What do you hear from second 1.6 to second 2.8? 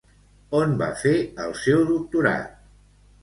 seu doctorat?